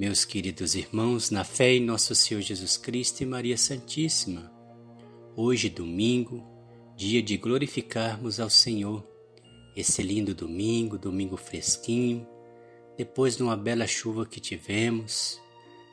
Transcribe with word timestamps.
Meus 0.00 0.24
queridos 0.24 0.74
irmãos, 0.74 1.30
na 1.30 1.44
fé 1.44 1.74
em 1.74 1.84
nosso 1.84 2.14
Senhor 2.14 2.40
Jesus 2.40 2.78
Cristo 2.78 3.20
e 3.20 3.26
Maria 3.26 3.58
Santíssima, 3.58 4.50
hoje, 5.36 5.68
domingo, 5.68 6.42
dia 6.96 7.22
de 7.22 7.36
glorificarmos 7.36 8.40
ao 8.40 8.48
Senhor, 8.48 9.06
esse 9.76 10.02
lindo 10.02 10.34
domingo, 10.34 10.96
domingo 10.96 11.36
fresquinho, 11.36 12.26
depois 12.96 13.36
de 13.36 13.42
uma 13.42 13.54
bela 13.54 13.86
chuva 13.86 14.24
que 14.24 14.40
tivemos, 14.40 15.38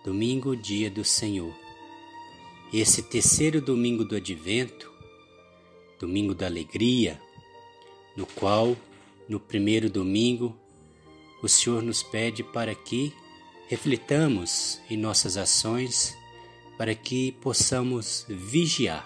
domingo, 0.05 0.55
dia 0.55 0.89
do 0.89 1.03
Senhor. 1.03 1.53
Esse 2.71 3.03
terceiro 3.03 3.59
domingo 3.59 4.05
do 4.05 4.15
advento, 4.15 4.89
domingo 5.99 6.33
da 6.33 6.45
alegria, 6.45 7.21
no 8.15 8.25
qual, 8.25 8.73
no 9.27 9.37
primeiro 9.37 9.89
domingo, 9.89 10.57
o 11.43 11.49
Senhor 11.49 11.83
nos 11.83 12.01
pede 12.01 12.41
para 12.41 12.73
que 12.73 13.13
reflitamos 13.67 14.79
em 14.89 14.95
nossas 14.95 15.35
ações 15.35 16.15
para 16.77 16.95
que 16.95 17.33
possamos 17.33 18.25
vigiar. 18.29 19.05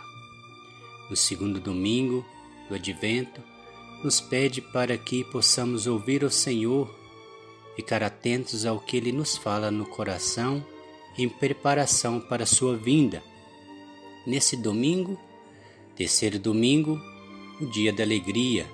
No 1.09 1.15
segundo 1.15 1.59
domingo 1.59 2.23
do 2.69 2.75
Advento, 2.75 3.41
nos 4.03 4.21
pede 4.21 4.61
para 4.61 4.97
que 4.97 5.23
possamos 5.25 5.87
ouvir 5.87 6.23
o 6.23 6.29
Senhor, 6.29 6.93
ficar 7.75 8.03
atentos 8.03 8.65
ao 8.65 8.79
que 8.79 8.97
Ele 8.97 9.11
nos 9.11 9.35
fala 9.35 9.71
no 9.71 9.85
coração 9.85 10.63
em 11.17 11.27
preparação 11.27 12.19
para 12.19 12.43
a 12.43 12.47
sua 12.47 12.75
vinda. 12.77 13.23
Nesse 14.25 14.55
domingo, 14.55 15.19
terceiro 15.95 16.37
domingo, 16.39 17.01
o 17.59 17.65
dia 17.65 17.91
da 17.91 18.03
alegria, 18.03 18.67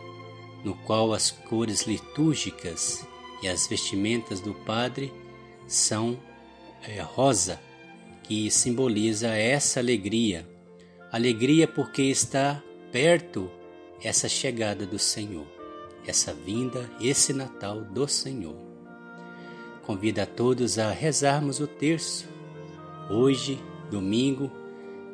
no 0.63 0.75
qual 0.75 1.13
as 1.13 1.31
cores 1.31 1.83
litúrgicas 1.83 3.07
e 3.41 3.47
as 3.47 3.67
vestimentas 3.67 4.39
do 4.39 4.53
Padre 4.53 5.11
são 5.67 6.17
é, 6.87 7.01
rosa, 7.01 7.59
que 8.23 8.49
simboliza 8.49 9.27
essa 9.29 9.79
alegria. 9.79 10.47
Alegria 11.11 11.67
porque 11.67 12.03
está 12.03 12.61
perto 12.91 13.49
essa 14.01 14.27
chegada 14.27 14.85
do 14.85 14.97
Senhor, 14.97 15.47
essa 16.05 16.33
vinda, 16.33 16.89
esse 16.99 17.33
Natal 17.33 17.81
do 17.81 18.07
Senhor. 18.07 18.55
Convido 19.85 20.21
a 20.21 20.25
todos 20.25 20.79
a 20.79 20.91
rezarmos 20.91 21.59
o 21.59 21.67
terço. 21.67 22.27
Hoje, 23.09 23.61
domingo, 23.89 24.51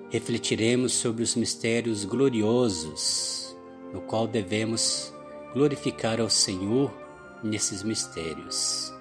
refletiremos 0.09 0.93
sobre 0.93 1.23
os 1.23 1.35
mistérios 1.35 2.05
gloriosos, 2.05 3.55
no 3.91 4.01
qual 4.01 4.27
devemos 4.27 5.13
glorificar 5.53 6.19
ao 6.19 6.29
Senhor 6.29 6.93
nesses 7.43 7.83
mistérios. 7.83 8.92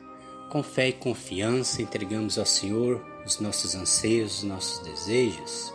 Com 0.52 0.62
fé 0.62 0.88
e 0.88 0.92
confiança, 0.92 1.80
entregamos 1.80 2.38
ao 2.38 2.44
Senhor 2.44 3.02
os 3.24 3.40
nossos 3.40 3.74
anseios, 3.74 4.40
os 4.40 4.42
nossos 4.42 4.80
desejos, 4.80 5.72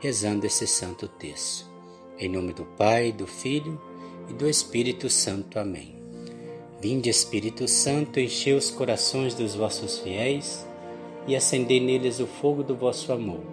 rezando 0.00 0.44
esse 0.44 0.66
santo 0.66 1.06
texto. 1.06 1.70
Em 2.18 2.28
nome 2.28 2.52
do 2.52 2.64
Pai, 2.64 3.12
do 3.12 3.24
Filho 3.24 3.80
e 4.28 4.32
do 4.32 4.48
Espírito 4.48 5.08
Santo. 5.08 5.60
Amém. 5.60 5.94
Vinde, 6.80 7.08
Espírito 7.08 7.68
Santo, 7.68 8.18
enchei 8.18 8.52
os 8.52 8.68
corações 8.68 9.32
dos 9.32 9.54
vossos 9.54 10.00
fiéis 10.00 10.66
e 11.28 11.36
acendei 11.36 11.78
neles 11.78 12.18
o 12.18 12.26
fogo 12.26 12.64
do 12.64 12.74
vosso 12.74 13.12
amor. 13.12 13.44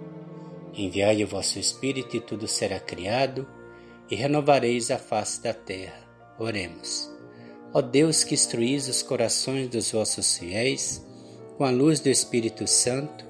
Enviai 0.73 1.23
o 1.23 1.27
vosso 1.27 1.59
Espírito 1.59 2.17
e 2.17 2.19
tudo 2.19 2.47
será 2.47 2.79
criado, 2.79 3.47
e 4.09 4.15
renovareis 4.15 4.89
a 4.89 4.97
face 4.97 5.39
da 5.39 5.53
terra. 5.53 6.01
Oremos. 6.39 7.15
Ó 7.73 7.81
Deus 7.81 8.23
que 8.23 8.33
instruís 8.33 8.87
os 8.87 9.03
corações 9.03 9.67
dos 9.67 9.91
vossos 9.91 10.37
fiéis, 10.37 11.05
com 11.57 11.65
a 11.65 11.69
luz 11.69 11.99
do 11.99 12.07
Espírito 12.07 12.65
Santo, 12.65 13.25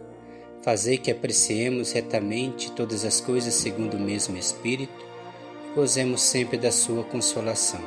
fazei 0.62 0.98
que 0.98 1.10
apreciemos 1.10 1.92
retamente 1.92 2.72
todas 2.72 3.04
as 3.04 3.20
coisas 3.20 3.54
segundo 3.54 3.96
o 3.96 4.00
mesmo 4.00 4.38
Espírito 4.38 5.06
e 5.66 5.76
gozemos 5.76 6.22
sempre 6.22 6.58
da 6.58 6.72
sua 6.72 7.04
consolação. 7.04 7.82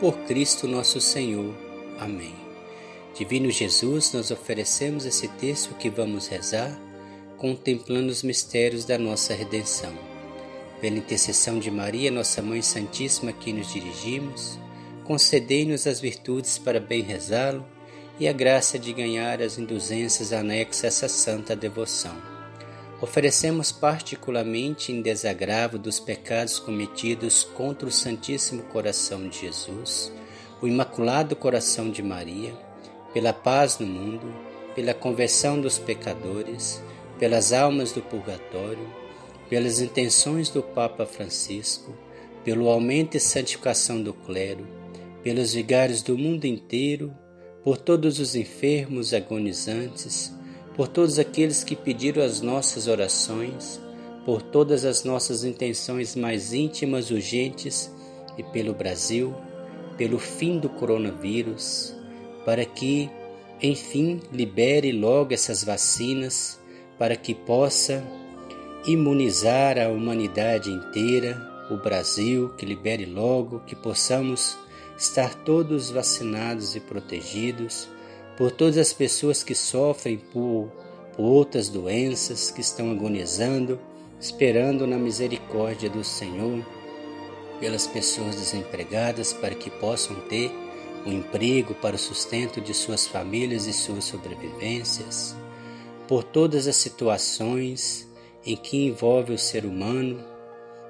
Por 0.00 0.16
Cristo 0.20 0.66
nosso 0.66 1.00
Senhor. 1.00 1.54
Amém. 1.98 2.34
Divino 3.16 3.48
Jesus, 3.48 4.12
nós 4.12 4.32
oferecemos 4.32 5.06
esse 5.06 5.28
texto 5.28 5.74
que 5.74 5.88
vamos 5.88 6.26
rezar, 6.26 6.76
contemplando 7.38 8.10
os 8.10 8.24
mistérios 8.24 8.84
da 8.84 8.98
nossa 8.98 9.34
redenção. 9.34 9.92
Pela 10.80 10.98
intercessão 10.98 11.60
de 11.60 11.70
Maria, 11.70 12.10
nossa 12.10 12.42
Mãe 12.42 12.60
Santíssima, 12.60 13.32
que 13.32 13.52
nos 13.52 13.72
dirigimos, 13.72 14.58
concedei-nos 15.04 15.86
as 15.86 16.00
virtudes 16.00 16.58
para 16.58 16.80
bem 16.80 17.02
rezá-lo 17.02 17.64
e 18.18 18.26
a 18.26 18.32
graça 18.32 18.78
de 18.78 18.92
ganhar 18.92 19.42
as 19.42 19.58
indulgências 19.58 20.32
anexas 20.32 20.84
a 20.84 20.86
essa 20.88 21.08
santa 21.08 21.54
devoção. 21.54 22.16
Oferecemos 23.00 23.70
particularmente 23.70 24.90
em 24.90 25.02
desagravo 25.02 25.78
dos 25.78 26.00
pecados 26.00 26.58
cometidos 26.58 27.42
contra 27.42 27.88
o 27.88 27.92
Santíssimo 27.92 28.62
Coração 28.64 29.28
de 29.28 29.40
Jesus, 29.40 30.12
o 30.62 30.66
Imaculado 30.66 31.36
Coração 31.36 31.90
de 31.90 32.02
Maria, 32.02 32.54
pela 33.12 33.32
paz 33.32 33.78
no 33.78 33.86
mundo, 33.86 34.34
pela 34.74 34.94
conversão 34.94 35.60
dos 35.60 35.78
pecadores, 35.78 36.82
pelas 37.18 37.52
almas 37.52 37.92
do 37.92 38.00
purgatório, 38.00 38.88
pelas 39.50 39.80
intenções 39.80 40.48
do 40.48 40.62
Papa 40.62 41.04
Francisco, 41.04 41.92
pelo 42.44 42.68
aumento 42.68 43.16
e 43.16 43.20
santificação 43.20 44.02
do 44.02 44.12
clero, 44.12 44.66
pelos 45.24 45.54
vigários 45.54 46.02
do 46.02 46.18
mundo 46.18 46.44
inteiro, 46.44 47.10
por 47.64 47.78
todos 47.78 48.20
os 48.20 48.36
enfermos 48.36 49.14
agonizantes, 49.14 50.30
por 50.76 50.86
todos 50.86 51.18
aqueles 51.18 51.64
que 51.64 51.74
pediram 51.74 52.22
as 52.22 52.42
nossas 52.42 52.86
orações, 52.86 53.80
por 54.26 54.42
todas 54.42 54.84
as 54.84 55.02
nossas 55.02 55.42
intenções 55.42 56.14
mais 56.14 56.52
íntimas, 56.52 57.10
urgentes 57.10 57.90
e 58.36 58.42
pelo 58.42 58.74
Brasil, 58.74 59.34
pelo 59.96 60.18
fim 60.18 60.58
do 60.58 60.68
coronavírus, 60.68 61.96
para 62.44 62.66
que, 62.66 63.08
enfim, 63.62 64.20
libere 64.30 64.92
logo 64.92 65.32
essas 65.32 65.64
vacinas, 65.64 66.60
para 66.98 67.16
que 67.16 67.34
possa 67.34 68.04
imunizar 68.86 69.78
a 69.78 69.88
humanidade 69.88 70.68
inteira, 70.68 71.40
o 71.70 71.78
Brasil, 71.78 72.50
que 72.58 72.66
libere 72.66 73.06
logo, 73.06 73.60
que 73.60 73.74
possamos 73.74 74.58
estar 74.96 75.34
todos 75.34 75.90
vacinados 75.90 76.74
e 76.76 76.80
protegidos, 76.80 77.88
por 78.36 78.50
todas 78.50 78.78
as 78.78 78.92
pessoas 78.92 79.42
que 79.42 79.54
sofrem 79.54 80.18
por, 80.18 80.70
por 81.16 81.22
outras 81.22 81.68
doenças, 81.68 82.50
que 82.50 82.60
estão 82.60 82.90
agonizando, 82.90 83.78
esperando 84.20 84.86
na 84.86 84.96
misericórdia 84.96 85.88
do 85.88 86.02
Senhor, 86.02 86.64
pelas 87.60 87.86
pessoas 87.86 88.36
desempregadas 88.36 89.32
para 89.32 89.54
que 89.54 89.70
possam 89.70 90.16
ter 90.28 90.50
um 91.06 91.12
emprego 91.12 91.74
para 91.74 91.96
o 91.96 91.98
sustento 91.98 92.60
de 92.60 92.72
suas 92.72 93.06
famílias 93.06 93.66
e 93.66 93.72
suas 93.72 94.04
sobrevivências, 94.04 95.36
por 96.08 96.24
todas 96.24 96.66
as 96.66 96.76
situações 96.76 98.08
em 98.44 98.56
que 98.56 98.86
envolve 98.86 99.32
o 99.32 99.38
ser 99.38 99.64
humano, 99.64 100.24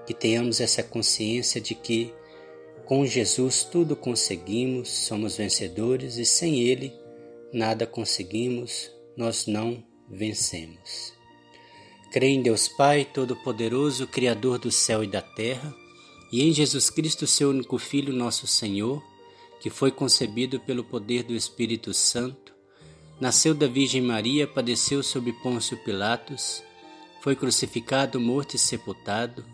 que 0.06 0.14
tenhamos 0.14 0.60
essa 0.60 0.82
consciência 0.82 1.60
de 1.60 1.74
que 1.74 2.12
com 2.84 3.06
Jesus 3.06 3.64
tudo 3.64 3.96
conseguimos, 3.96 4.88
somos 4.88 5.36
vencedores 5.36 6.16
e 6.18 6.24
sem 6.24 6.60
Ele 6.60 6.92
nada 7.52 7.86
conseguimos, 7.86 8.90
nós 9.16 9.46
não 9.46 9.82
vencemos. 10.08 11.12
Creio 12.12 12.38
em 12.38 12.42
Deus 12.42 12.68
Pai, 12.68 13.04
Todo-Poderoso, 13.04 14.06
Criador 14.06 14.58
do 14.58 14.70
céu 14.70 15.02
e 15.02 15.06
da 15.06 15.22
terra, 15.22 15.74
e 16.32 16.42
em 16.42 16.52
Jesus 16.52 16.90
Cristo, 16.90 17.26
seu 17.26 17.50
único 17.50 17.78
Filho, 17.78 18.12
nosso 18.12 18.46
Senhor, 18.46 19.02
que 19.60 19.70
foi 19.70 19.90
concebido 19.90 20.60
pelo 20.60 20.84
poder 20.84 21.22
do 21.22 21.34
Espírito 21.34 21.94
Santo, 21.94 22.52
nasceu 23.20 23.54
da 23.54 23.66
Virgem 23.66 24.02
Maria, 24.02 24.46
padeceu 24.46 25.02
sob 25.02 25.32
Pôncio 25.34 25.76
Pilatos, 25.78 26.62
foi 27.20 27.34
crucificado, 27.34 28.20
morto 28.20 28.56
e 28.56 28.58
sepultado 28.58 29.53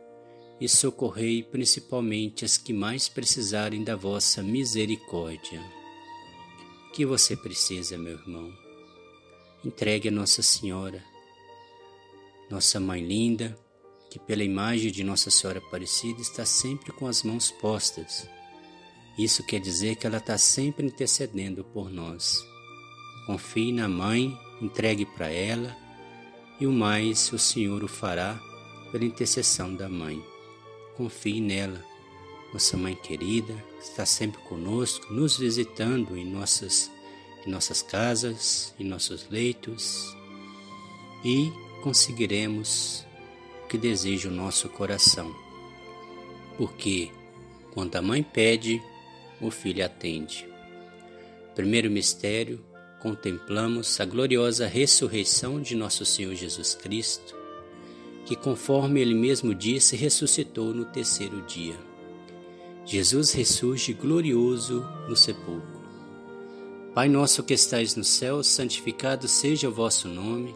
e 0.61 0.69
socorrei 0.69 1.41
principalmente 1.41 2.45
as 2.45 2.55
que 2.55 2.71
mais 2.71 3.09
precisarem 3.09 3.83
da 3.83 3.95
vossa 3.95 4.43
misericórdia. 4.43 5.59
O 6.87 6.91
que 6.91 7.03
você 7.03 7.35
precisa, 7.35 7.97
meu 7.97 8.13
irmão? 8.13 8.53
Entregue 9.65 10.09
a 10.09 10.11
Nossa 10.11 10.43
Senhora, 10.43 11.03
nossa 12.47 12.79
Mãe 12.79 13.01
linda, 13.01 13.57
que 14.11 14.19
pela 14.19 14.43
imagem 14.43 14.91
de 14.91 15.03
Nossa 15.03 15.31
Senhora 15.31 15.57
Aparecida 15.57 16.21
está 16.21 16.45
sempre 16.45 16.91
com 16.91 17.07
as 17.07 17.23
mãos 17.23 17.49
postas. 17.49 18.29
Isso 19.17 19.43
quer 19.43 19.59
dizer 19.59 19.95
que 19.95 20.05
ela 20.05 20.17
está 20.17 20.37
sempre 20.37 20.85
intercedendo 20.85 21.63
por 21.63 21.89
nós. 21.89 22.45
Confie 23.25 23.71
na 23.71 23.87
Mãe, 23.87 24.37
entregue 24.61 25.05
para 25.05 25.29
ela, 25.29 25.75
e 26.59 26.67
o 26.67 26.71
mais 26.71 27.31
o 27.31 27.39
Senhor 27.39 27.83
o 27.83 27.87
fará 27.87 28.39
pela 28.91 29.05
intercessão 29.05 29.73
da 29.73 29.89
Mãe. 29.89 30.30
Confie 31.01 31.41
nela, 31.41 31.83
nossa 32.53 32.77
Mãe 32.77 32.93
querida, 32.93 33.55
está 33.81 34.05
sempre 34.05 34.39
conosco, 34.43 35.11
nos 35.11 35.35
visitando 35.35 36.15
em 36.15 36.23
nossas, 36.23 36.91
em 37.43 37.49
nossas 37.49 37.81
casas, 37.81 38.71
em 38.79 38.83
nossos 38.83 39.27
leitos, 39.27 40.15
e 41.25 41.51
conseguiremos 41.81 43.03
que 43.67 43.79
deseja 43.79 44.29
o 44.29 44.31
nosso 44.31 44.69
coração. 44.69 45.35
Porque 46.55 47.09
quando 47.73 47.95
a 47.95 48.01
mãe 48.03 48.21
pede, 48.21 48.79
o 49.41 49.49
filho 49.49 49.83
atende. 49.83 50.47
Primeiro 51.55 51.89
mistério, 51.89 52.63
contemplamos 52.99 53.99
a 53.99 54.05
gloriosa 54.05 54.67
ressurreição 54.67 55.59
de 55.59 55.75
nosso 55.75 56.05
Senhor 56.05 56.35
Jesus 56.35 56.75
Cristo, 56.75 57.40
que, 58.31 58.35
conforme 58.37 59.01
ele 59.01 59.13
mesmo 59.13 59.53
disse, 59.53 59.97
ressuscitou 59.97 60.73
no 60.73 60.85
terceiro 60.85 61.41
dia. 61.41 61.75
Jesus 62.85 63.33
ressurge 63.33 63.91
glorioso 63.91 64.87
no 65.05 65.17
sepulcro. 65.17 65.81
Pai 66.95 67.09
nosso 67.09 67.43
que 67.43 67.53
estais 67.53 67.93
no 67.97 68.05
céu, 68.05 68.41
santificado 68.41 69.27
seja 69.27 69.67
o 69.67 69.73
vosso 69.73 70.07
nome. 70.07 70.55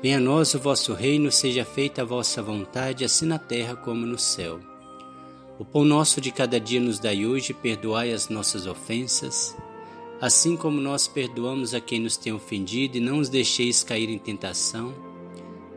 Venha 0.00 0.18
a 0.18 0.20
nós 0.20 0.54
o 0.54 0.60
vosso 0.60 0.94
reino, 0.94 1.32
seja 1.32 1.64
feita 1.64 2.02
a 2.02 2.04
vossa 2.04 2.40
vontade, 2.40 3.04
assim 3.04 3.26
na 3.26 3.38
terra 3.38 3.74
como 3.74 4.06
no 4.06 4.16
céu. 4.16 4.60
O 5.58 5.64
pão 5.64 5.84
nosso 5.84 6.20
de 6.20 6.30
cada 6.30 6.60
dia 6.60 6.80
nos 6.80 7.00
dai 7.00 7.26
hoje, 7.26 7.52
perdoai 7.52 8.12
as 8.12 8.28
nossas 8.28 8.64
ofensas, 8.64 9.56
assim 10.20 10.56
como 10.56 10.80
nós 10.80 11.08
perdoamos 11.08 11.74
a 11.74 11.80
quem 11.80 11.98
nos 11.98 12.16
tem 12.16 12.32
ofendido, 12.32 12.96
e 12.96 13.00
não 13.00 13.18
os 13.18 13.28
deixeis 13.28 13.82
cair 13.82 14.08
em 14.08 14.18
tentação, 14.18 14.94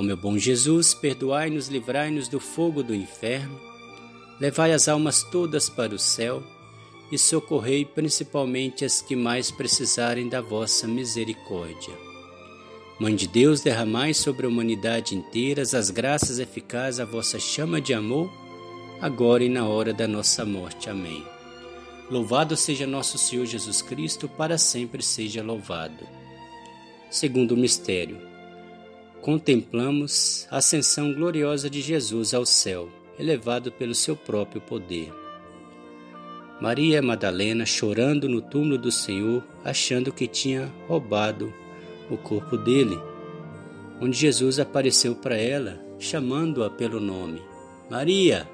Ó 0.00 0.02
meu 0.02 0.16
bom 0.16 0.38
Jesus, 0.38 0.94
perdoai-nos, 0.94 1.68
livrai-nos 1.68 2.26
do 2.26 2.40
fogo 2.40 2.82
do 2.82 2.94
inferno, 2.94 3.60
levai 4.40 4.72
as 4.72 4.88
almas 4.88 5.22
todas 5.22 5.68
para 5.68 5.94
o 5.94 5.98
céu 5.98 6.42
e 7.12 7.18
socorrei 7.18 7.84
principalmente 7.84 8.82
as 8.82 9.02
que 9.02 9.14
mais 9.14 9.50
precisarem 9.50 10.26
da 10.26 10.40
vossa 10.40 10.88
misericórdia. 10.88 11.92
Mãe 12.98 13.14
de 13.14 13.28
Deus, 13.28 13.60
derramai 13.60 14.14
sobre 14.14 14.46
a 14.46 14.48
humanidade 14.48 15.14
inteira 15.14 15.60
as 15.60 15.90
graças 15.90 16.38
eficazes 16.38 16.98
à 16.98 17.04
vossa 17.04 17.38
chama 17.38 17.78
de 17.78 17.92
amor, 17.92 18.32
agora 19.02 19.44
e 19.44 19.50
na 19.50 19.68
hora 19.68 19.92
da 19.92 20.08
nossa 20.08 20.46
morte. 20.46 20.88
Amém. 20.88 21.22
Louvado 22.10 22.56
seja 22.56 22.86
nosso 22.86 23.18
Senhor 23.18 23.44
Jesus 23.44 23.82
Cristo, 23.82 24.26
para 24.30 24.56
sempre 24.56 25.02
seja 25.02 25.42
louvado. 25.42 26.08
Segundo 27.10 27.54
mistério, 27.54 28.29
contemplamos 29.20 30.46
a 30.50 30.56
ascensão 30.58 31.12
gloriosa 31.12 31.68
de 31.68 31.80
Jesus 31.80 32.32
ao 32.32 32.46
céu, 32.46 32.88
elevado 33.18 33.70
pelo 33.70 33.94
seu 33.94 34.16
próprio 34.16 34.60
poder. 34.60 35.12
Maria 36.60 37.02
Madalena 37.02 37.64
chorando 37.64 38.28
no 38.28 38.40
túmulo 38.40 38.78
do 38.78 38.90
Senhor, 38.90 39.42
achando 39.64 40.12
que 40.12 40.26
tinha 40.26 40.70
roubado 40.88 41.52
o 42.10 42.16
corpo 42.16 42.56
dele, 42.56 42.98
onde 44.00 44.16
Jesus 44.16 44.58
apareceu 44.58 45.14
para 45.14 45.36
ela, 45.36 45.78
chamando-a 45.98 46.70
pelo 46.70 47.00
nome: 47.00 47.42
Maria! 47.90 48.48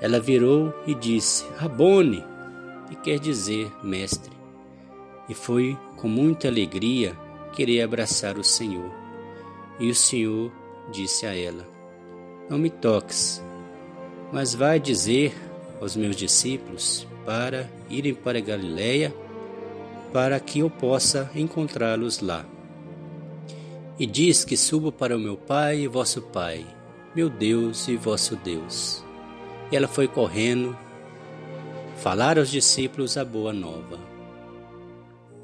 Ela 0.00 0.18
virou 0.18 0.74
e 0.86 0.94
disse: 0.94 1.44
Rabone, 1.56 2.24
que 2.88 2.96
quer 2.96 3.18
dizer 3.18 3.70
mestre. 3.82 4.32
E 5.28 5.34
foi 5.34 5.78
com 5.96 6.08
muita 6.08 6.48
alegria 6.48 7.16
querer 7.52 7.82
abraçar 7.82 8.36
o 8.36 8.44
Senhor. 8.44 9.01
E 9.78 9.90
o 9.90 9.94
Senhor 9.94 10.52
disse 10.90 11.26
a 11.26 11.34
ela: 11.36 11.66
Não 12.48 12.58
me 12.58 12.70
toques, 12.70 13.42
mas 14.32 14.54
vai 14.54 14.78
dizer 14.78 15.34
aos 15.80 15.96
meus 15.96 16.16
discípulos 16.16 17.06
para 17.24 17.68
irem 17.88 18.14
para 18.14 18.40
Galiléia, 18.40 19.14
para 20.12 20.38
que 20.38 20.60
eu 20.60 20.70
possa 20.70 21.30
encontrá-los 21.34 22.20
lá. 22.20 22.44
E 23.98 24.06
diz 24.06 24.44
que 24.44 24.56
subo 24.56 24.90
para 24.90 25.16
o 25.16 25.20
meu 25.20 25.36
Pai 25.36 25.80
e 25.80 25.88
vosso 25.88 26.22
Pai, 26.22 26.66
meu 27.14 27.28
Deus 27.28 27.88
e 27.88 27.96
vosso 27.96 28.36
Deus. 28.36 29.04
E 29.70 29.76
ela 29.76 29.88
foi 29.88 30.08
correndo 30.08 30.76
falar 31.96 32.38
aos 32.38 32.50
discípulos 32.50 33.16
a 33.16 33.24
boa 33.24 33.52
nova. 33.52 33.98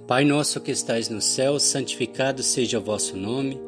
Pai 0.06 0.24
nosso 0.24 0.60
que 0.60 0.70
estais 0.70 1.08
no 1.08 1.20
céu, 1.20 1.60
santificado 1.60 2.42
seja 2.42 2.78
o 2.78 2.82
vosso 2.82 3.16
nome. 3.16 3.67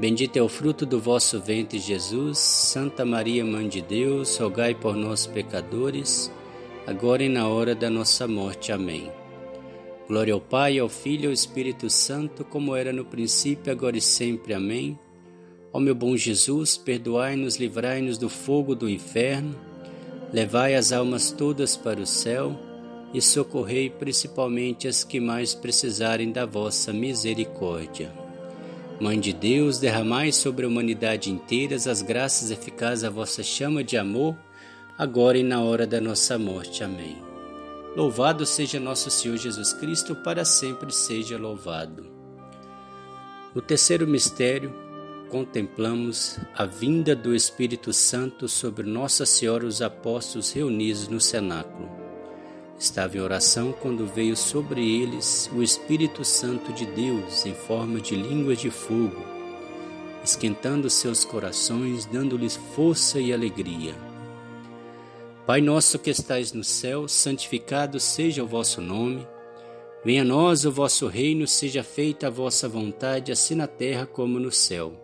Bendito 0.00 0.38
é 0.38 0.42
o 0.42 0.48
fruto 0.48 0.86
do 0.86 0.98
vosso 0.98 1.38
ventre, 1.38 1.78
Jesus. 1.78 2.38
Santa 2.38 3.04
Maria, 3.04 3.44
Mãe 3.44 3.68
de 3.68 3.82
Deus, 3.82 4.38
rogai 4.38 4.74
por 4.74 4.96
nós, 4.96 5.26
pecadores, 5.26 6.32
agora 6.86 7.22
e 7.22 7.28
na 7.28 7.46
hora 7.46 7.74
da 7.74 7.90
nossa 7.90 8.26
morte. 8.26 8.72
Amém. 8.72 9.12
Glória 10.08 10.32
ao 10.32 10.40
Pai, 10.40 10.78
ao 10.78 10.88
Filho 10.88 11.24
e 11.24 11.26
ao 11.26 11.32
Espírito 11.34 11.90
Santo, 11.90 12.46
como 12.46 12.74
era 12.74 12.94
no 12.94 13.04
princípio, 13.04 13.70
agora 13.70 13.98
e 13.98 14.00
sempre. 14.00 14.54
Amém. 14.54 14.98
Ó 15.70 15.78
meu 15.78 15.94
bom 15.94 16.16
Jesus, 16.16 16.78
perdoai-nos, 16.78 17.56
livrai-nos 17.56 18.16
do 18.16 18.30
fogo 18.30 18.74
do 18.74 18.88
inferno, 18.88 19.54
Levai 20.32 20.76
as 20.76 20.92
almas 20.92 21.32
todas 21.32 21.76
para 21.76 22.00
o 22.00 22.06
céu 22.06 22.56
e 23.12 23.20
socorrei 23.20 23.90
principalmente 23.90 24.86
as 24.86 25.02
que 25.02 25.18
mais 25.18 25.54
precisarem 25.54 26.30
da 26.30 26.46
vossa 26.46 26.90
misericórdia. 26.90 28.19
Mãe 29.00 29.18
de 29.18 29.32
Deus, 29.32 29.78
derramai 29.78 30.30
sobre 30.30 30.66
a 30.66 30.68
humanidade 30.68 31.30
inteira 31.30 31.74
as 31.74 32.02
graças 32.02 32.50
eficazes 32.50 33.02
à 33.02 33.08
vossa 33.08 33.42
chama 33.42 33.82
de 33.82 33.96
amor, 33.96 34.36
agora 34.98 35.38
e 35.38 35.42
na 35.42 35.62
hora 35.62 35.86
da 35.86 35.98
nossa 36.02 36.38
morte. 36.38 36.84
Amém. 36.84 37.16
Louvado 37.96 38.44
seja 38.44 38.78
nosso 38.78 39.10
Senhor 39.10 39.38
Jesus 39.38 39.72
Cristo, 39.72 40.14
para 40.14 40.44
sempre 40.44 40.92
seja 40.92 41.38
louvado. 41.38 42.04
No 43.54 43.62
terceiro 43.62 44.06
mistério, 44.06 44.70
contemplamos 45.30 46.38
a 46.54 46.66
vinda 46.66 47.16
do 47.16 47.34
Espírito 47.34 47.94
Santo 47.94 48.48
sobre 48.48 48.86
Nossa 48.86 49.24
Senhora 49.24 49.64
e 49.64 49.68
os 49.68 49.80
apóstolos 49.80 50.52
reunidos 50.52 51.08
no 51.08 51.20
cenáculo. 51.20 51.99
Estava 52.80 53.18
em 53.18 53.20
oração 53.20 53.72
quando 53.72 54.06
veio 54.06 54.34
sobre 54.34 55.02
eles 55.02 55.50
o 55.54 55.62
Espírito 55.62 56.24
Santo 56.24 56.72
de 56.72 56.86
Deus 56.86 57.44
em 57.44 57.52
forma 57.52 58.00
de 58.00 58.16
línguas 58.16 58.58
de 58.58 58.70
fogo, 58.70 59.22
esquentando 60.24 60.88
seus 60.88 61.22
corações, 61.22 62.06
dando-lhes 62.06 62.56
força 62.74 63.20
e 63.20 63.34
alegria. 63.34 63.94
Pai 65.46 65.60
nosso 65.60 65.98
que 65.98 66.08
estais 66.08 66.54
no 66.54 66.64
céu, 66.64 67.06
santificado 67.06 68.00
seja 68.00 68.42
o 68.42 68.46
vosso 68.46 68.80
nome. 68.80 69.28
Venha 70.02 70.22
a 70.22 70.24
nós 70.24 70.64
o 70.64 70.72
vosso 70.72 71.06
reino, 71.06 71.46
seja 71.46 71.82
feita 71.82 72.28
a 72.28 72.30
vossa 72.30 72.66
vontade, 72.66 73.30
assim 73.30 73.54
na 73.54 73.66
terra 73.66 74.06
como 74.06 74.40
no 74.40 74.50
céu. 74.50 74.94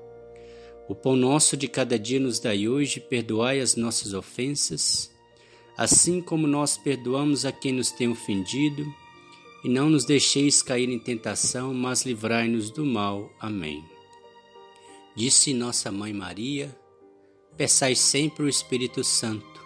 O 0.88 0.95
pão 0.95 1.14
nosso 1.14 1.59
de 1.59 1.68
cada 1.68 1.99
dia 1.99 2.21
nos 2.21 2.40
dai 2.40 2.68
hoje, 2.68 3.00
perdoai 3.00 3.61
as 3.61 3.76
nossas 3.76 4.14
ofensas, 4.14 5.14
assim 5.76 6.21
como 6.21 6.47
nós 6.47 6.76
perdoamos 6.76 7.45
a 7.45 7.52
quem 7.52 7.73
nos 7.73 7.90
tem 7.90 8.09
ofendido, 8.09 8.87
e 9.64 9.68
não 9.68 9.90
nos 9.90 10.04
deixeis 10.04 10.62
cair 10.62 10.88
em 10.88 10.99
tentação, 10.99 11.75
mas 11.75 12.04
livrai-nos 12.06 12.71
do 12.71 12.85
mal. 12.85 13.30
Amém. 13.40 13.85
Disse 15.14 15.52
nossa 15.52 15.90
mãe 15.90 16.12
Maria: 16.12 16.76
Peçai 17.56 17.95
sempre 17.95 18.45
o 18.45 18.49
Espírito 18.49 19.02
Santo. 19.02 19.61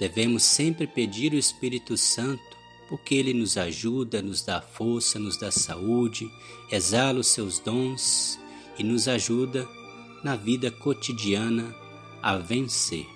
Devemos 0.00 0.42
sempre 0.42 0.86
pedir 0.86 1.32
o 1.32 1.38
Espírito 1.38 1.96
Santo, 1.96 2.42
porque 2.88 3.14
ele 3.14 3.32
nos 3.32 3.56
ajuda, 3.56 4.20
nos 4.20 4.42
dá 4.42 4.60
força, 4.60 5.18
nos 5.18 5.36
dá 5.36 5.50
saúde, 5.50 6.30
exala 6.70 7.20
os 7.20 7.28
seus 7.28 7.58
dons 7.58 8.38
e 8.78 8.82
nos 8.82 9.08
ajuda 9.08 9.68
na 10.24 10.36
vida 10.36 10.70
cotidiana 10.70 11.74
a 12.22 12.36
vencer. 12.36 13.15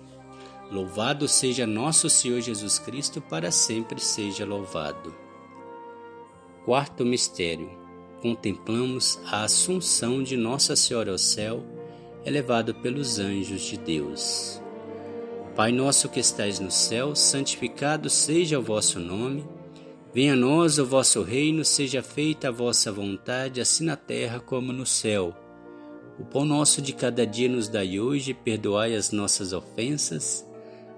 Louvado 0.71 1.27
seja 1.27 1.67
nosso 1.67 2.09
Senhor 2.09 2.39
Jesus 2.39 2.79
Cristo, 2.79 3.19
para 3.19 3.51
sempre 3.51 3.99
seja 3.99 4.45
louvado. 4.45 5.13
Quarto 6.63 7.05
mistério. 7.05 7.69
Contemplamos 8.21 9.19
a 9.25 9.43
assunção 9.43 10.23
de 10.23 10.37
Nossa 10.37 10.73
Senhora 10.77 11.11
ao 11.11 11.17
céu, 11.17 11.61
elevado 12.23 12.73
pelos 12.73 13.19
anjos 13.19 13.63
de 13.63 13.77
Deus. 13.77 14.61
Pai 15.57 15.73
nosso 15.73 16.07
que 16.07 16.21
estais 16.21 16.57
no 16.61 16.71
céu, 16.71 17.15
santificado 17.15 18.09
seja 18.09 18.57
o 18.57 18.63
vosso 18.63 18.97
nome. 18.97 19.45
Venha 20.13 20.33
a 20.33 20.37
nós 20.37 20.79
o 20.79 20.85
vosso 20.85 21.21
reino, 21.21 21.65
seja 21.65 22.01
feita 22.01 22.47
a 22.47 22.51
vossa 22.51 22.93
vontade, 22.93 23.59
assim 23.59 23.83
na 23.83 23.97
terra 23.97 24.39
como 24.39 24.71
no 24.71 24.85
céu. 24.85 25.35
O 26.17 26.23
pão 26.23 26.45
nosso 26.45 26.81
de 26.81 26.93
cada 26.93 27.27
dia 27.27 27.49
nos 27.49 27.67
dai 27.67 27.99
hoje, 27.99 28.33
perdoai 28.33 28.95
as 28.95 29.11
nossas 29.11 29.51
ofensas, 29.51 30.49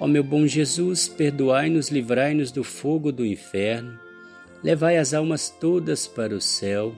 Ó 0.00 0.06
meu 0.06 0.22
bom 0.22 0.46
Jesus, 0.46 1.08
perdoai-nos, 1.08 1.88
livrai-nos 1.88 2.52
do 2.52 2.62
fogo 2.62 3.10
do 3.10 3.26
inferno, 3.26 3.98
levai 4.62 4.96
as 4.96 5.12
almas 5.12 5.48
todas 5.48 6.06
para 6.06 6.34
o 6.34 6.40
céu 6.40 6.94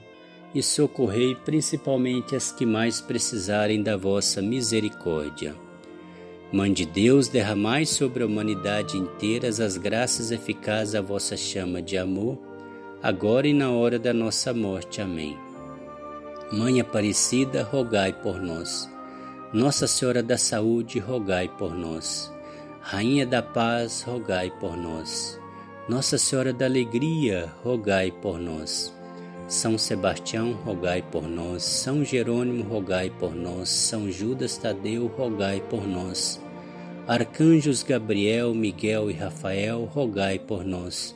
e 0.53 0.61
socorrei 0.61 1.33
principalmente 1.33 2.35
as 2.35 2.51
que 2.51 2.65
mais 2.65 3.01
precisarem 3.01 3.81
da 3.81 3.97
vossa 3.97 4.41
misericórdia. 4.41 5.55
Mãe 6.51 6.71
de 6.71 6.85
Deus, 6.85 7.27
derramai 7.29 7.85
sobre 7.85 8.23
a 8.23 8.25
humanidade 8.25 8.97
inteira 8.97 9.47
as 9.47 9.77
graças 9.77 10.31
eficazes 10.31 10.95
à 10.95 11.01
vossa 11.01 11.37
chama 11.37 11.81
de 11.81 11.97
amor, 11.97 12.37
agora 13.01 13.47
e 13.47 13.53
na 13.53 13.71
hora 13.71 13.97
da 13.97 14.13
nossa 14.13 14.53
morte. 14.53 15.01
Amém. 15.01 15.37
Mãe 16.51 16.81
Aparecida, 16.81 17.63
rogai 17.63 18.11
por 18.11 18.41
nós. 18.41 18.89
Nossa 19.53 19.87
Senhora 19.87 20.21
da 20.21 20.37
Saúde, 20.37 20.99
rogai 20.99 21.47
por 21.47 21.73
nós. 21.73 22.31
Rainha 22.81 23.27
da 23.27 23.43
Paz, 23.43 24.01
rogai 24.01 24.51
por 24.59 24.75
nós. 24.75 25.39
Nossa 25.87 26.17
Senhora 26.17 26.51
da 26.51 26.65
Alegria, 26.65 27.51
rogai 27.63 28.11
por 28.11 28.39
nós. 28.39 28.93
São 29.47 29.77
Sebastião, 29.77 30.53
rogai 30.53 31.01
por 31.01 31.27
nós. 31.27 31.63
São 31.63 32.03
Jerônimo, 32.03 32.63
rogai 32.63 33.11
por 33.11 33.35
nós. 33.35 33.69
São 33.69 34.09
Judas 34.09 34.57
Tadeu, 34.57 35.07
rogai 35.07 35.61
por 35.69 35.87
nós. 35.87 36.41
Arcanjos 37.07 37.83
Gabriel, 37.83 38.53
Miguel 38.53 39.11
e 39.11 39.13
Rafael, 39.13 39.85
rogai 39.85 40.39
por 40.39 40.65
nós. 40.65 41.15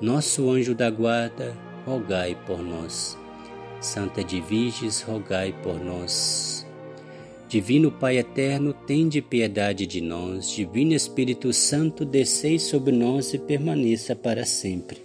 Nosso 0.00 0.48
anjo 0.48 0.74
da 0.74 0.90
guarda, 0.90 1.56
rogai 1.84 2.36
por 2.46 2.62
nós. 2.62 3.18
Santa 3.80 4.22
de 4.22 4.40
Virges, 4.40 5.02
rogai 5.02 5.52
por 5.62 5.78
nós. 5.82 6.63
Divino 7.48 7.92
Pai 7.92 8.18
eterno, 8.18 8.72
tende 8.72 9.20
piedade 9.20 9.86
de 9.86 10.00
nós. 10.00 10.50
Divino 10.50 10.94
Espírito 10.94 11.52
Santo, 11.52 12.04
descei 12.04 12.58
sobre 12.58 12.90
nós 12.90 13.34
e 13.34 13.38
permaneça 13.38 14.16
para 14.16 14.44
sempre. 14.44 15.02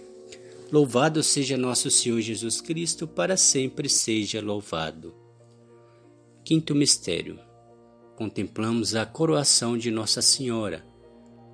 Louvado 0.72 1.22
seja 1.22 1.56
nosso 1.56 1.90
Senhor 1.90 2.20
Jesus 2.20 2.60
Cristo, 2.60 3.06
para 3.06 3.36
sempre 3.36 3.88
seja 3.88 4.40
louvado. 4.40 5.14
Quinto 6.44 6.74
mistério. 6.74 7.38
Contemplamos 8.16 8.94
a 8.94 9.06
coroação 9.06 9.78
de 9.78 9.90
Nossa 9.90 10.22
Senhora, 10.22 10.84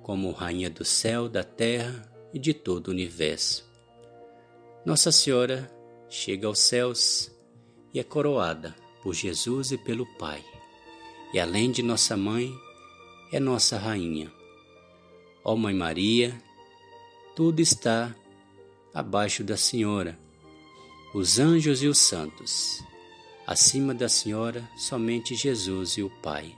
como 0.01 0.31
Rainha 0.31 0.69
do 0.69 0.85
céu, 0.85 1.29
da 1.29 1.43
terra 1.43 2.09
e 2.33 2.39
de 2.39 2.53
todo 2.53 2.87
o 2.87 2.91
universo. 2.91 3.65
Nossa 4.85 5.11
Senhora 5.11 5.69
chega 6.09 6.47
aos 6.47 6.59
céus 6.59 7.31
e 7.93 7.99
é 7.99 8.03
coroada 8.03 8.75
por 9.03 9.13
Jesus 9.13 9.71
e 9.71 9.77
pelo 9.77 10.05
Pai 10.17 10.43
e 11.33 11.39
além 11.39 11.71
de 11.71 11.83
nossa 11.83 12.15
mãe, 12.15 12.57
é 13.31 13.39
nossa 13.39 13.77
rainha. 13.77 14.31
Ó 15.43 15.55
Mãe 15.55 15.73
Maria, 15.73 16.37
tudo 17.35 17.59
está 17.59 18.15
abaixo 18.93 19.43
da 19.43 19.57
Senhora, 19.57 20.17
os 21.13 21.39
anjos 21.39 21.81
e 21.81 21.87
os 21.87 21.97
santos. 21.97 22.83
Acima 23.45 23.93
da 23.93 24.09
Senhora, 24.09 24.69
somente 24.77 25.35
Jesus 25.35 25.91
e 25.91 26.03
o 26.03 26.09
Pai. 26.21 26.53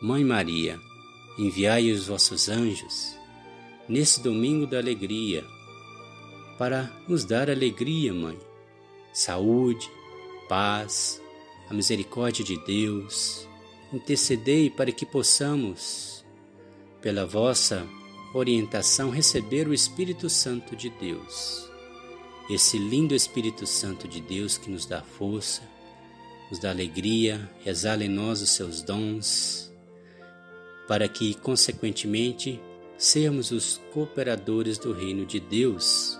Mãe 0.00 0.24
Maria, 0.24 0.78
enviai 1.38 1.90
os 1.90 2.06
vossos 2.06 2.48
anjos 2.48 3.18
nesse 3.88 4.22
domingo 4.22 4.66
da 4.66 4.78
alegria, 4.78 5.44
para 6.56 6.90
nos 7.08 7.24
dar 7.24 7.50
alegria, 7.50 8.14
Mãe, 8.14 8.38
saúde, 9.12 9.90
paz, 10.48 11.19
a 11.70 11.74
misericórdia 11.74 12.44
de 12.44 12.58
Deus, 12.64 13.48
intercedei 13.92 14.68
para 14.68 14.90
que 14.90 15.06
possamos, 15.06 16.24
pela 17.00 17.24
vossa 17.24 17.86
orientação, 18.34 19.08
receber 19.08 19.68
o 19.68 19.72
Espírito 19.72 20.28
Santo 20.28 20.74
de 20.74 20.90
Deus. 20.90 21.70
Esse 22.50 22.76
lindo 22.76 23.14
Espírito 23.14 23.68
Santo 23.68 24.08
de 24.08 24.20
Deus 24.20 24.58
que 24.58 24.68
nos 24.68 24.84
dá 24.84 25.00
força, 25.00 25.62
nos 26.50 26.58
dá 26.58 26.70
alegria, 26.70 27.48
exala 27.64 28.04
em 28.04 28.08
nós 28.08 28.42
os 28.42 28.50
seus 28.50 28.82
dons, 28.82 29.72
para 30.88 31.08
que, 31.08 31.34
consequentemente, 31.34 32.60
sermos 32.98 33.52
os 33.52 33.80
cooperadores 33.92 34.76
do 34.76 34.92
reino 34.92 35.24
de 35.24 35.38
Deus 35.38 36.18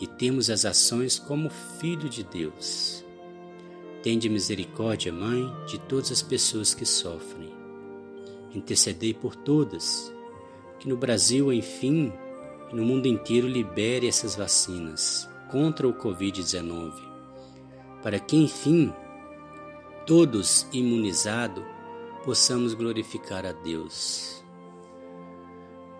e 0.00 0.08
temos 0.08 0.50
as 0.50 0.64
ações 0.64 1.20
como 1.20 1.48
filho 1.78 2.08
de 2.08 2.24
Deus. 2.24 3.01
Tende 4.02 4.28
misericórdia, 4.28 5.12
Mãe, 5.12 5.50
de 5.66 5.78
todas 5.78 6.10
as 6.10 6.22
pessoas 6.22 6.74
que 6.74 6.84
sofrem. 6.84 7.52
Intercedei 8.52 9.14
por 9.14 9.36
todas, 9.36 10.12
que 10.80 10.88
no 10.88 10.96
Brasil, 10.96 11.52
enfim, 11.52 12.12
e 12.72 12.74
no 12.74 12.84
mundo 12.84 13.06
inteiro 13.06 13.46
libere 13.46 14.08
essas 14.08 14.34
vacinas 14.34 15.28
contra 15.50 15.86
o 15.86 15.94
Covid-19, 15.94 16.92
para 18.02 18.18
que, 18.18 18.36
enfim, 18.36 18.92
todos 20.04 20.66
imunizados, 20.72 21.62
possamos 22.24 22.74
glorificar 22.74 23.46
a 23.46 23.52
Deus. 23.52 24.41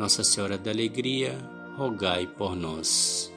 Nossa 0.00 0.24
Senhora 0.24 0.56
da 0.56 0.70
Alegria, 0.70 1.38
rogai 1.76 2.26
por 2.26 2.56
nós. 2.56 3.30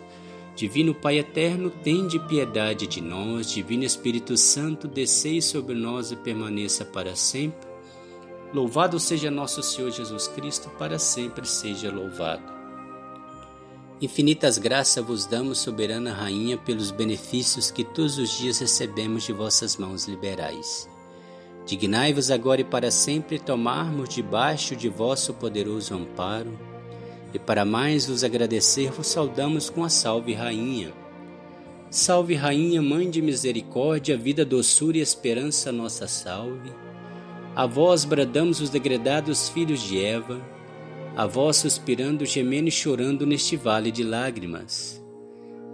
Divino 0.56 0.96
Pai 0.96 1.20
eterno, 1.20 1.70
tende 1.70 2.18
piedade 2.18 2.88
de 2.88 3.02
nós. 3.02 3.52
Divino 3.52 3.84
Espírito 3.84 4.38
Santo, 4.38 4.88
descei 4.88 5.42
sobre 5.42 5.76
nós 5.76 6.14
e 6.14 6.16
permaneça 6.16 6.86
para 6.86 7.18
sempre. 7.18 7.68
Louvado 8.54 8.98
seja 8.98 9.30
nosso 9.30 9.62
Senhor 9.62 9.92
Jesus 9.92 10.30
Cristo, 10.30 10.70
para 10.80 10.98
sempre 10.98 11.46
seja 11.46 11.92
louvado. 11.92 12.54
Infinitas 14.02 14.58
graças 14.58 15.04
vos 15.04 15.26
damos, 15.26 15.58
soberana 15.58 16.14
Rainha, 16.14 16.58
pelos 16.58 16.92
benefícios 16.92 17.72
que 17.72 17.84
todos 17.84 18.18
os 18.18 18.38
dias 18.38 18.60
recebemos 18.60 19.24
de 19.24 19.34
vossas 19.34 19.76
mãos 19.76 20.06
liberais. 20.08 20.88
Dignai-vos 21.66 22.30
agora 22.30 22.62
e 22.62 22.66
para 22.66 22.92
sempre 22.92 23.40
tomarmos 23.40 24.10
debaixo 24.10 24.76
de 24.76 24.90
vosso 24.90 25.34
poderoso 25.34 25.96
amparo, 25.96 26.58
e 27.34 27.40
para 27.40 27.64
mais 27.66 28.06
vos 28.06 28.24
agradecer, 28.24 28.92
vos 28.92 29.08
saudamos 29.08 29.70
com 29.70 29.84
a 29.84 29.90
Salve 29.90 30.34
Rainha. 30.34 30.94
Salve 31.90 32.36
Rainha, 32.36 32.82
Mãe 32.82 33.10
de 33.10 33.22
Misericórdia, 33.22 34.18
vida, 34.18 34.44
doçura 34.44 34.98
e 34.98 35.02
esperança, 35.02 35.72
nossa 35.72 36.08
salve. 36.08 36.72
A 37.56 37.66
vós 37.66 38.04
bradamos 38.04 38.60
os 38.60 38.70
degredados 38.70 39.48
filhos 39.48 39.82
de 39.82 40.04
Eva, 40.04 40.42
a 41.16 41.26
vós 41.26 41.58
suspirando, 41.58 42.26
gemendo 42.26 42.68
e 42.68 42.72
chorando 42.72 43.26
neste 43.26 43.56
vale 43.56 43.92
de 43.92 44.04
lágrimas. 44.04 45.04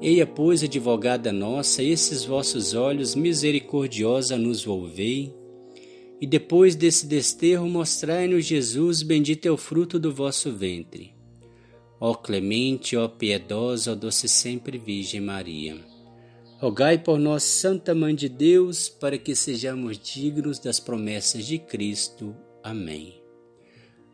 Eia, 0.01 0.27
pois, 0.27 0.63
advogada 0.63 1.31
nossa, 1.31 1.81
esses 1.81 2.23
vossos 2.23 2.73
olhos 2.73 3.15
misericordiosa 3.15 4.37
nos 4.37 4.63
volvei, 4.63 5.33
e 6.21 6.27
depois 6.27 6.75
desse 6.75 7.07
desterro, 7.07 7.67
mostrai-nos 7.69 8.45
Jesus, 8.45 9.01
bendito 9.01 9.45
é 9.47 9.51
o 9.51 9.57
fruto 9.57 9.97
do 9.97 10.13
vosso 10.13 10.51
ventre. 10.51 11.13
ó 12.01 12.13
clemente, 12.13 12.95
ó 12.95 13.07
piedosa, 13.07 13.91
ó 13.91 13.95
doce 13.95 14.27
sempre 14.27 14.77
Virgem 14.77 15.21
Maria. 15.21 15.77
Rogai 16.59 16.97
por 16.97 17.17
nós, 17.17 17.43
Santa 17.43 17.95
Mãe 17.95 18.13
de 18.13 18.27
Deus, 18.27 18.89
para 18.89 19.17
que 19.17 19.33
sejamos 19.33 19.97
dignos 19.97 20.59
das 20.59 20.79
promessas 20.79 21.45
de 21.45 21.57
Cristo. 21.57 22.35
Amém. 22.61 23.21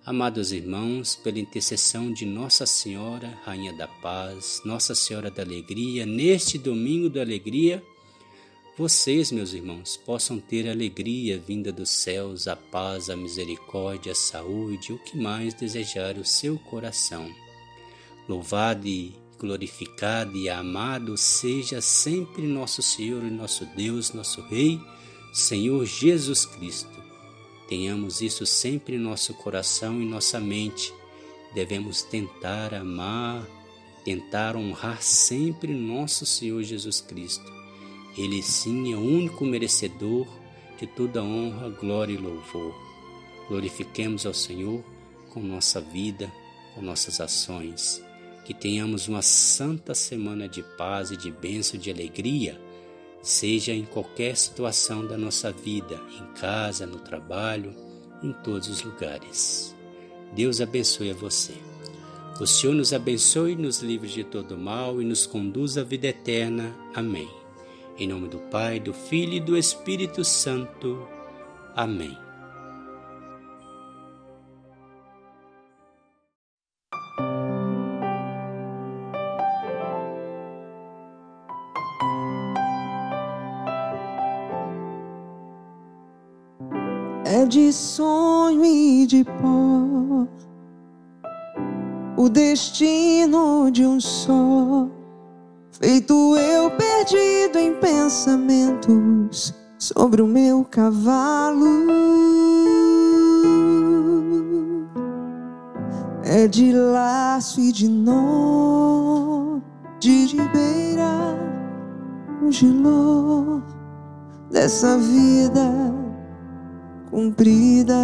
Amados 0.06 0.52
irmãos, 0.52 1.16
pela 1.16 1.40
intercessão 1.40 2.14
de 2.14 2.24
Nossa 2.28 2.68
Senhora, 2.68 3.28
Rainha 3.44 3.74
da 3.74 3.88
Paz, 3.88 4.62
Nossa 4.64 4.94
Senhora 4.94 5.32
da 5.32 5.42
Alegria, 5.42 6.06
neste 6.06 6.60
domingo 6.60 7.10
da 7.10 7.22
alegria, 7.22 7.82
vocês, 8.78 9.32
meus 9.32 9.54
irmãos, 9.54 9.96
possam 9.96 10.38
ter 10.38 10.70
alegria 10.70 11.40
vinda 11.40 11.72
dos 11.72 11.90
céus, 11.90 12.46
a 12.46 12.58
paz, 12.58 13.10
a 13.10 13.16
misericórdia, 13.16 14.12
a 14.12 14.16
saúde, 14.16 14.92
o 14.92 15.00
que 15.00 15.18
mais 15.18 15.54
desejar 15.54 16.18
o 16.18 16.26
seu 16.26 16.60
coração. 16.60 17.34
Louvado 18.28 18.86
e 18.86 19.16
glorificado 19.40 20.36
e 20.36 20.50
amado 20.50 21.16
seja 21.16 21.80
sempre 21.80 22.42
nosso 22.42 22.82
Senhor 22.82 23.24
e 23.24 23.30
nosso 23.30 23.66
Deus, 23.66 24.12
nosso 24.12 24.42
Rei, 24.42 24.78
Senhor 25.34 25.86
Jesus 25.86 26.46
Cristo. 26.46 27.02
Tenhamos 27.70 28.20
isso 28.20 28.46
sempre 28.46 28.98
em 28.98 29.00
nosso 29.00 29.34
coração 29.36 30.02
e 30.02 30.06
nossa 30.06 30.38
mente. 30.38 30.94
Devemos 31.54 32.04
tentar 32.04 32.74
amar, 32.74 33.48
tentar 34.04 34.58
honrar 34.58 35.02
sempre 35.02 35.74
nosso 35.74 36.26
Senhor 36.26 36.62
Jesus 36.62 37.00
Cristo. 37.00 37.55
Ele 38.18 38.42
sim 38.42 38.94
é 38.94 38.96
o 38.96 39.02
único 39.02 39.46
merecedor 39.46 40.28
de 40.80 40.88
toda 40.88 41.24
honra, 41.24 41.70
glória 41.70 42.14
e 42.14 42.18
louvor. 42.18 42.74
Glorifiquemos 43.48 44.26
ao 44.26 44.34
Senhor 44.34 44.84
com 45.32 45.42
nossa 45.42 45.82
vida, 45.82 46.32
com 46.74 46.82
nossas 46.82 47.20
ações 47.20 48.04
que 48.46 48.54
tenhamos 48.54 49.08
uma 49.08 49.24
santa 49.24 49.96
semana 49.96 50.48
de 50.48 50.62
paz 50.62 51.10
e 51.10 51.18
de 51.18 51.32
bênção, 51.32 51.80
de 51.80 51.90
alegria, 51.90 52.62
seja 53.22 53.74
em 53.74 53.84
qualquer 53.84 54.38
situação 54.38 55.06
da 55.06 55.18
nossa 55.18 55.52
vida, 55.52 56.00
em 56.22 56.40
casa, 56.40 56.86
no 56.86 57.00
trabalho, 57.00 57.76
em 58.22 58.32
todos 58.32 58.70
os 58.70 58.84
lugares. 58.84 59.76
Deus 60.36 60.62
abençoe 60.62 61.10
a 61.10 61.16
você. 61.16 61.54
O 62.40 62.46
Senhor 62.46 62.74
nos 62.74 62.94
abençoe, 62.94 63.56
nos 63.56 63.80
livre 63.80 64.10
de 64.10 64.24
todo 64.24 64.58
mal 64.58 65.02
e 65.02 65.06
nos 65.06 65.26
conduz 65.26 65.76
à 65.78 65.84
vida 65.84 66.08
eterna. 66.08 66.76
Amém. 66.94 67.45
Em 67.98 68.08
nome 68.08 68.28
do 68.28 68.40
Pai, 68.40 68.80
do 68.80 68.94
Filho 68.94 69.34
e 69.34 69.40
do 69.40 69.58
Espírito 69.58 70.24
Santo. 70.24 71.08
Amém. 71.76 72.26
é 87.26 87.44
de 87.46 87.74
sonho 87.74 88.64
e 88.64 89.06
de 89.06 89.24
pó, 89.24 90.28
o 92.16 92.30
destino 92.30 93.70
de 93.72 93.84
um 93.86 94.00
só, 94.00 94.88
feito 95.86 96.36
eu 96.36 96.72
perdido 96.72 97.60
em 97.60 97.76
pensamentos 97.76 99.54
sobre 99.78 100.20
o 100.20 100.26
meu 100.26 100.66
cavalo. 100.66 101.86
É 106.24 106.48
de 106.48 106.74
laço 106.74 107.62
e 107.62 107.72
de 107.72 107.88
nó, 107.88 109.60
de 110.00 110.26
ribeira, 110.26 111.38
um 112.42 112.52
giló 112.52 113.62
dessa 114.50 114.98
vida 114.98 115.94
cumprida 117.12 117.96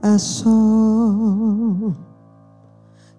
a 0.00 0.16
sol. 0.16 2.07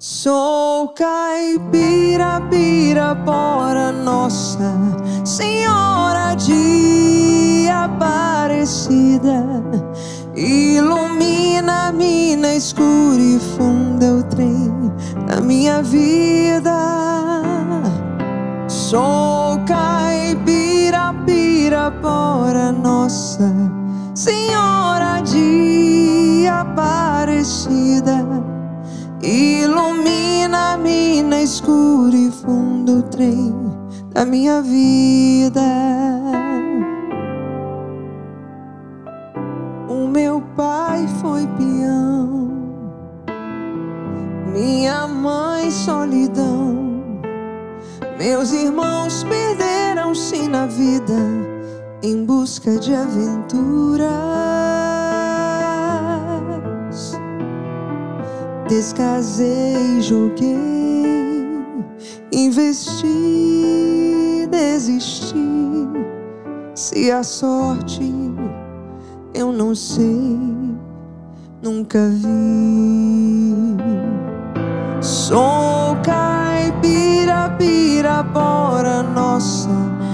Sou 0.01 0.93
caipira, 0.93 2.39
pirapora, 2.49 3.91
Nossa 3.91 4.73
Senhora 5.25 6.35
de 6.35 7.67
Aparecida. 7.69 9.43
Ilumina 10.33 11.89
a 11.89 11.91
mina 11.91 12.55
escura 12.55 13.19
e 13.19 13.37
funda 13.57 14.05
o 14.05 14.23
trem 14.23 14.71
da 15.27 15.41
minha 15.41 15.83
vida. 15.83 16.79
Sou 18.69 19.59
caipira, 19.67 21.13
pirapora, 21.25 22.71
Nossa 22.71 23.53
Senhora 24.15 25.19
de 25.23 26.47
Aparecida, 26.49 28.28
ilumina-me 29.21 31.21
na 31.23 31.41
escura 31.41 32.15
e 32.15 32.31
fundo 32.31 33.03
trem 33.03 33.53
da 34.13 34.25
minha 34.25 34.61
vida. 34.61 35.61
O 39.87 40.07
meu 40.07 40.41
pai 40.55 41.07
foi 41.21 41.47
peão, 41.57 42.51
minha 44.53 45.07
mãe 45.07 45.69
solidão, 45.69 47.01
meus 48.17 48.51
irmãos 48.51 49.23
perderam-se 49.23 50.47
na 50.47 50.65
vida 50.65 51.13
em 52.01 52.25
busca 52.25 52.77
de 52.77 52.95
aventuras. 52.95 54.68
Descasei, 58.69 59.99
joguei, 59.99 60.55
investi, 62.31 63.07
desisti. 64.47 65.35
Se 66.75 67.09
a 67.09 67.23
sorte 67.23 68.13
eu 69.33 69.51
não 69.51 69.73
sei, 69.73 70.37
nunca 71.63 71.97
vi. 72.09 73.75
Sou 75.01 75.97
caipira, 76.03 77.55
pirapora, 77.57 79.01
nossa 79.01 79.71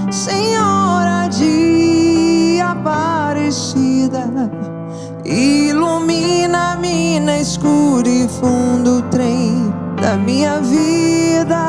Senhora 0.09 1.27
de 1.27 2.61
Aparecida, 2.63 4.31
ilumina-me 5.25 7.19
na 7.19 7.37
escura 7.37 8.14
fundo 8.39 9.01
trem 9.09 9.73
da 10.01 10.17
minha 10.17 10.59
vida. 10.59 11.65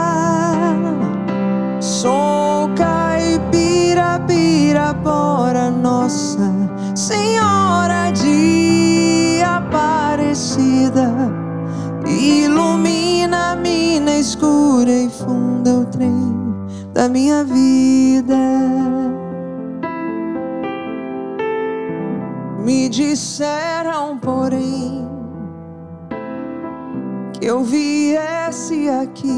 Sou 1.80 2.68
caipira, 2.76 4.20
pirapora, 4.26 5.70
Nossa 5.70 6.52
Senhora 6.94 8.10
de 8.10 9.40
Aparecida, 9.44 11.12
ilumina-me 12.06 14.00
na 14.00 14.18
escura 14.18 14.90
e 14.90 15.08
funda 15.08 15.70
o 15.70 15.84
trem 15.86 16.34
da 16.92 17.08
minha 17.08 17.44
vida. 17.44 18.36
Me 22.64 22.88
disseram, 22.88 24.18
porém, 24.18 24.85
eu 27.46 27.62
viesse 27.62 28.88
aqui 28.88 29.30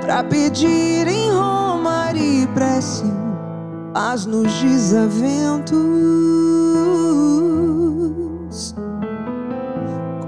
para 0.00 0.24
pedir 0.24 1.06
em 1.06 1.30
Roma 1.30 2.12
e 2.12 2.44
prece 2.48 3.04
paz 3.94 4.26
nos 4.26 4.52
desaventos. 4.60 5.78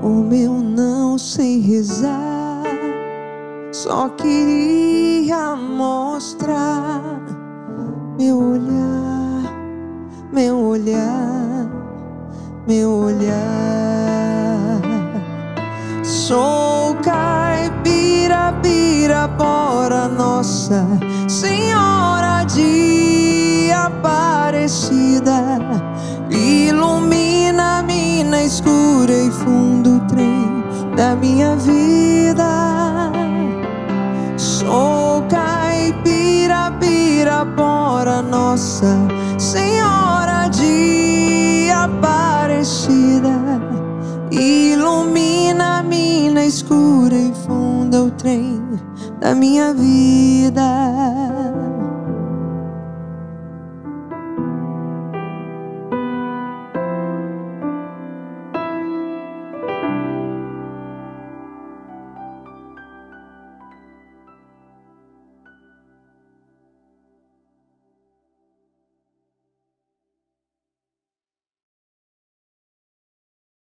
Como 0.00 0.32
eu 0.32 0.52
não 0.52 1.18
sei 1.18 1.60
rezar 1.60 2.62
só 3.72 4.08
queria 4.10 5.56
mostrar 5.56 7.20
meu 8.16 8.38
olhar, 8.38 9.52
meu 10.32 10.56
olhar, 10.56 11.68
meu 12.68 12.90
olhar. 12.90 13.91
Sou 16.28 16.94
caipira, 17.02 18.54
pirapora, 18.62 20.06
Nossa 20.06 20.86
Senhora 21.26 22.44
de 22.44 23.72
Aparecida. 23.74 25.58
Ilumina-me 26.30 28.22
na 28.22 28.44
escura 28.44 29.12
e 29.12 29.32
fundo 29.32 29.98
trem 30.06 30.62
da 30.94 31.16
minha 31.16 31.56
vida. 31.56 33.10
Sou 34.36 35.24
caipira, 35.28 36.70
pirapora, 36.78 38.22
Nossa 38.22 39.11
escura 46.52 47.14
e 47.14 47.32
funda 47.46 48.02
o 48.02 48.10
trem 48.10 48.60
da 49.20 49.34
minha 49.34 49.72
vida. 49.72 51.41